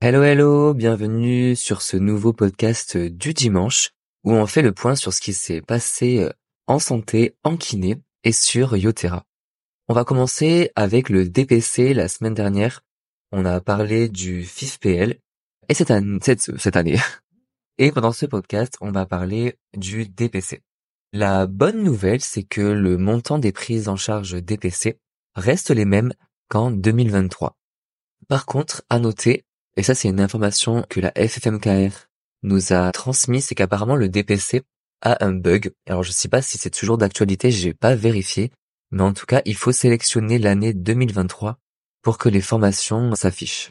[0.00, 3.90] Hello hello, bienvenue sur ce nouveau podcast du dimanche
[4.22, 6.30] où on fait le point sur ce qui s'est passé euh,
[6.68, 9.24] en santé, en kiné et sur Yotera.
[9.88, 12.84] On va commencer avec le DPC la semaine dernière.
[13.32, 15.18] On a parlé du FIFPL
[15.68, 15.92] et cette,
[16.58, 16.98] cette année.
[17.78, 20.62] Et pendant ce podcast, on va parler du DPC.
[21.12, 25.00] La bonne nouvelle, c'est que le montant des prises en charge DPC
[25.34, 26.12] reste les mêmes
[26.48, 27.56] qu'en 2023.
[28.28, 29.44] Par contre, à noter,
[29.78, 32.08] et ça c'est une information que la FFMKR
[32.42, 34.62] nous a transmise, c'est qu'apparemment le DPC
[35.02, 35.72] a un bug.
[35.88, 38.50] Alors je sais pas si c'est toujours d'actualité, j'ai pas vérifié,
[38.90, 41.58] mais en tout cas, il faut sélectionner l'année 2023
[42.02, 43.70] pour que les formations s'affichent.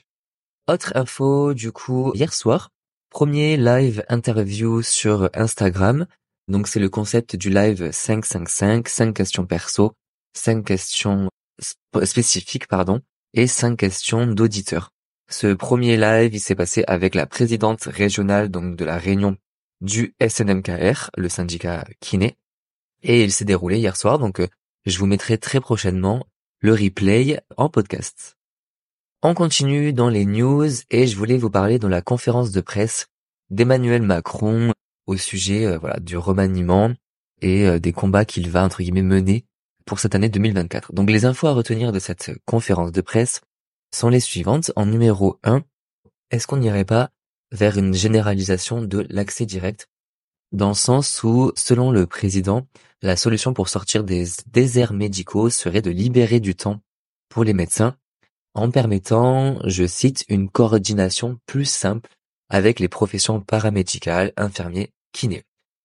[0.67, 2.69] Autre info, du coup, hier soir,
[3.09, 6.07] premier live interview sur Instagram.
[6.47, 9.91] Donc c'est le concept du live 555, 5 questions perso,
[10.37, 11.29] 5 questions
[12.03, 13.01] spécifiques, pardon,
[13.33, 14.91] et 5 questions d'auditeurs.
[15.29, 19.35] Ce premier live, il s'est passé avec la présidente régionale donc de la réunion
[19.81, 22.37] du SNMKR, le syndicat kiné,
[23.03, 24.47] et il s'est déroulé hier soir, donc euh,
[24.85, 26.25] je vous mettrai très prochainement
[26.59, 28.37] le replay en podcast.
[29.21, 33.07] On continue dans les news et je voulais vous parler de la conférence de presse
[33.49, 34.71] d'Emmanuel Macron
[35.07, 36.93] au sujet euh, voilà du remaniement
[37.41, 39.45] et euh, des combats qu'il va entre guillemets mener
[39.85, 40.93] pour cette année 2024.
[40.93, 43.41] Donc les infos à retenir de cette conférence de presse
[43.97, 44.71] sont les suivantes.
[44.75, 45.63] En numéro 1,
[46.29, 47.09] est-ce qu'on n'irait pas
[47.51, 49.87] vers une généralisation de l'accès direct?
[50.51, 52.67] Dans le sens où, selon le président,
[53.01, 56.79] la solution pour sortir des déserts médicaux serait de libérer du temps
[57.27, 57.97] pour les médecins
[58.53, 62.09] en permettant, je cite, une coordination plus simple
[62.49, 65.43] avec les professions paramédicales, infirmiers, kinés.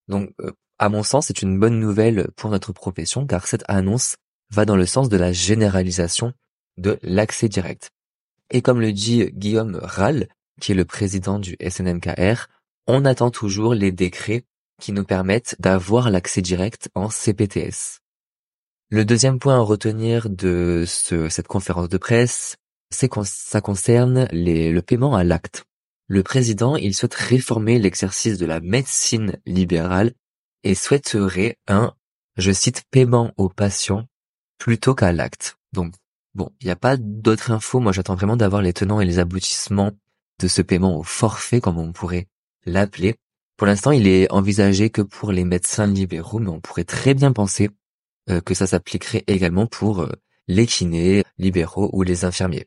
[0.08, 4.16] Donc, euh, à mon sens, c'est une bonne nouvelle pour notre profession car cette annonce
[4.50, 6.32] va dans le sens de la généralisation
[6.78, 7.90] de l'accès direct.
[8.50, 10.28] Et comme le dit Guillaume Rall,
[10.60, 12.48] qui est le président du SNMKR,
[12.86, 14.44] on attend toujours les décrets
[14.80, 18.00] qui nous permettent d'avoir l'accès direct en CPTS.
[18.90, 22.56] Le deuxième point à retenir de cette conférence de presse,
[22.90, 25.64] c'est que ça concerne le paiement à l'acte.
[26.08, 30.12] Le président, il souhaite réformer l'exercice de la médecine libérale
[30.62, 31.94] et souhaiterait un,
[32.36, 34.06] je cite, paiement aux patients
[34.58, 35.56] plutôt qu'à l'acte.
[35.72, 35.94] Donc,
[36.34, 37.80] bon, il n'y a pas d'autres infos.
[37.80, 39.92] Moi, j'attends vraiment d'avoir les tenants et les aboutissements
[40.40, 42.28] de ce paiement au forfait, comme on pourrait
[42.66, 43.16] l'appeler.
[43.56, 47.32] Pour l'instant, il est envisagé que pour les médecins libéraux, mais on pourrait très bien
[47.32, 47.70] penser
[48.30, 50.10] euh, que ça s'appliquerait également pour euh,
[50.48, 52.66] les kinés libéraux ou les infirmiers.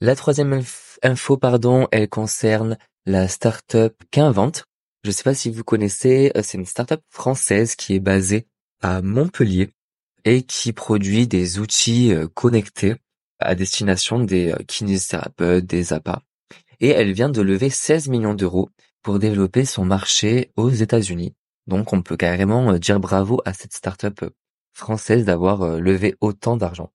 [0.00, 0.62] La troisième
[1.02, 2.76] info, pardon, elle concerne
[3.06, 4.64] la start-up Qu'invente.
[5.04, 8.46] Je ne sais pas si vous connaissez, euh, c'est une start-up française qui est basée
[8.80, 9.70] à Montpellier
[10.24, 12.96] et qui produit des outils connectés
[13.38, 16.22] à destination des kinésithérapeutes, des APA.
[16.80, 18.68] Et elle vient de lever 16 millions d'euros
[19.02, 21.34] pour développer son marché aux États-Unis.
[21.66, 24.30] Donc on peut carrément euh, dire bravo à cette start-up euh,
[24.72, 26.92] française d'avoir euh, levé autant d'argent.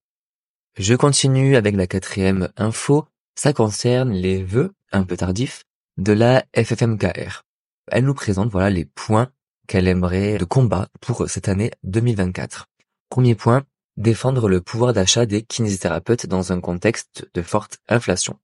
[0.77, 3.05] Je continue avec la quatrième info.
[3.35, 5.63] Ça concerne les vœux, un peu tardifs,
[5.97, 7.43] de la FFMKR.
[7.91, 9.29] Elle nous présente voilà les points
[9.67, 12.67] qu'elle aimerait de combat pour cette année 2024.
[13.09, 13.63] Premier point,
[13.95, 18.39] défendre le pouvoir d'achat des kinésithérapeutes dans un contexte de forte inflation.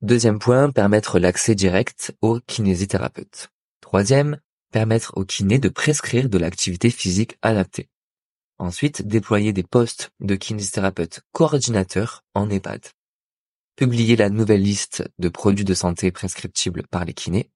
[0.00, 3.50] Deuxième point, permettre l'accès direct aux kinésithérapeutes.
[3.80, 4.40] Troisième,
[4.70, 7.88] permettre aux kinés de prescrire de l'activité physique adaptée.
[8.58, 12.86] Ensuite, déployer des postes de kinésithérapeutes coordinateurs en EHPAD.
[13.76, 17.50] Publier la nouvelle liste de produits de santé prescriptibles par les kinés.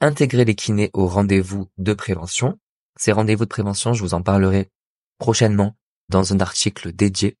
[0.00, 2.58] Intégrer les kinés aux rendez-vous de prévention.
[2.96, 4.70] Ces rendez-vous de prévention, je vous en parlerai
[5.18, 5.76] prochainement
[6.08, 7.36] dans un article dédié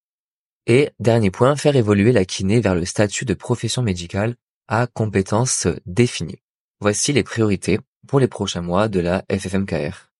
[0.66, 4.34] et dernier point, faire évoluer la kiné vers le statut de profession médicale
[4.66, 6.42] à compétences définies.
[6.80, 7.78] Voici les priorités
[8.08, 10.10] pour les prochains mois de la FFMKR.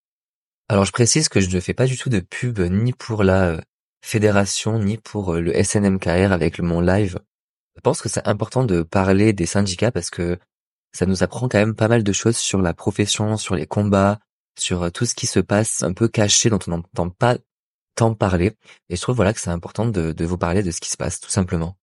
[0.69, 3.49] Alors je précise que je ne fais pas du tout de pub ni pour la
[3.49, 3.61] euh,
[4.03, 7.19] fédération ni pour euh, le SNMKR avec mon live.
[7.75, 10.39] Je pense que c'est important de parler des syndicats parce que
[10.93, 14.19] ça nous apprend quand même pas mal de choses sur la profession, sur les combats,
[14.59, 17.39] sur euh, tout ce qui se passe un peu caché dont on n'entend pas
[17.95, 18.53] tant parler.
[18.89, 21.21] Et je trouve voilà que c'est important de, vous parler de ce qui se passe,
[21.21, 21.77] tout simplement.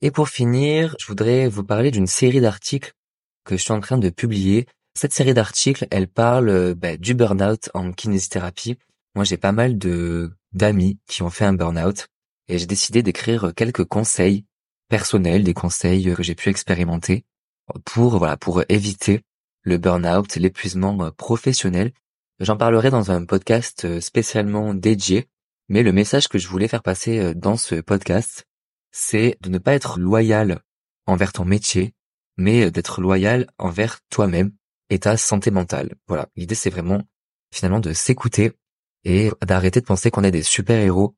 [0.00, 2.92] Et pour finir, je voudrais vous parler d'une série d'articles
[3.44, 4.66] que je suis en train de publier.
[4.98, 8.78] Cette série d'articles, elle parle euh, bah, du burn-out en kinésithérapie.
[9.14, 12.08] Moi, j'ai pas mal de d'amis qui ont fait un burn-out
[12.48, 14.44] et j'ai décidé d'écrire quelques conseils
[14.88, 17.24] personnels, des conseils que j'ai pu expérimenter
[17.84, 19.22] pour voilà pour éviter
[19.62, 21.92] le burn-out, l'épuisement euh, professionnel.
[22.40, 25.28] J'en parlerai dans un podcast euh, spécialement dédié
[25.68, 28.46] mais le message que je voulais faire passer euh, dans ce podcast,
[28.90, 30.60] c'est de ne pas être loyal
[31.06, 31.94] envers ton métier
[32.36, 34.52] mais d'être loyal envers toi-même
[34.90, 35.94] et ta santé mentale.
[36.08, 36.28] Voilà.
[36.36, 37.02] L'idée, c'est vraiment,
[37.52, 38.52] finalement, de s'écouter
[39.04, 41.16] et d'arrêter de penser qu'on est des super-héros,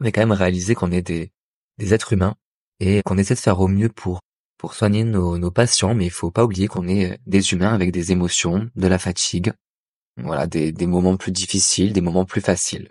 [0.00, 1.32] mais quand même réaliser qu'on est des,
[1.78, 2.36] des êtres humains
[2.80, 4.20] et qu'on essaie de faire au mieux pour
[4.66, 7.92] pour soigner nos, nos patients, mais il faut pas oublier qu'on est des humains avec
[7.92, 9.52] des émotions, de la fatigue,
[10.16, 12.90] voilà, des, des moments plus difficiles, des moments plus faciles.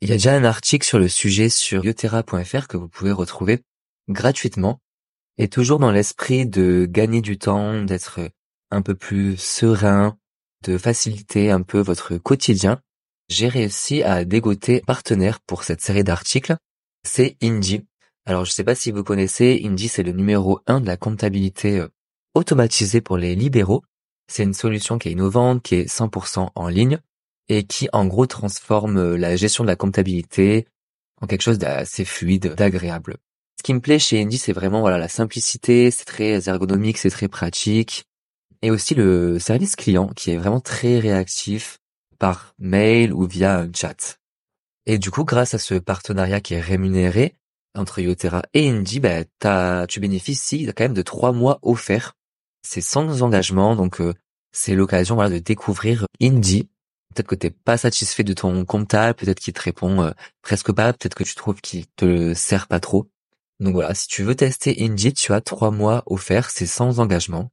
[0.00, 3.60] Il y a déjà un article sur le sujet sur yotera.fr que vous pouvez retrouver
[4.08, 4.80] gratuitement
[5.36, 8.20] et toujours dans l'esprit de gagner du temps, d'être
[8.70, 10.16] un peu plus serein,
[10.64, 12.80] de faciliter un peu votre quotidien.
[13.28, 16.56] J'ai réussi à dégoter partenaire pour cette série d'articles.
[17.06, 17.84] C'est Indie.
[18.28, 21.78] Alors je sais pas si vous connaissez, Indie c'est le numéro 1 de la comptabilité
[21.78, 21.88] euh,
[22.34, 23.82] automatisée pour les libéraux.
[24.30, 26.98] C'est une solution qui est innovante, qui est 100% en ligne
[27.48, 30.66] et qui en gros transforme euh, la gestion de la comptabilité
[31.22, 33.16] en quelque chose d'assez fluide, d'agréable.
[33.56, 37.08] Ce qui me plaît chez Indie, c'est vraiment voilà la simplicité, c'est très ergonomique, c'est
[37.08, 38.04] très pratique
[38.60, 41.78] et aussi le service client qui est vraiment très réactif
[42.18, 44.18] par mail ou via un chat.
[44.84, 47.34] Et du coup, grâce à ce partenariat qui est rémunéré
[47.78, 52.14] entre Yotera et Indie, bah, tu bénéficies quand même de trois mois offerts
[52.62, 54.14] c'est sans engagement, donc euh,
[54.52, 56.68] c'est l'occasion de découvrir Indie.
[57.14, 60.10] Peut-être que t'es pas satisfait de ton comptable, peut-être qu'il te répond euh,
[60.42, 63.08] presque pas, peut-être que tu trouves qu'il te sert pas trop.
[63.60, 67.50] Donc voilà, si tu veux tester Indie, tu as trois mois offerts, c'est sans engagement.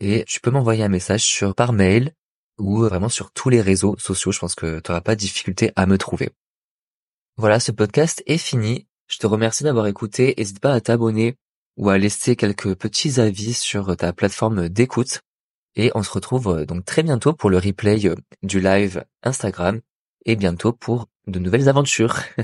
[0.00, 2.12] Et tu peux m'envoyer un message par mail
[2.58, 4.32] ou vraiment sur tous les réseaux sociaux.
[4.32, 6.30] Je pense que tu n'auras pas de difficulté à me trouver.
[7.36, 8.86] Voilà, ce podcast est fini.
[9.12, 10.34] Je te remercie d'avoir écouté.
[10.38, 11.36] N'hésite pas à t'abonner
[11.76, 15.20] ou à laisser quelques petits avis sur ta plateforme d'écoute.
[15.76, 19.82] Et on se retrouve euh, donc très bientôt pour le replay euh, du live Instagram
[20.24, 22.16] et bientôt pour de nouvelles aventures.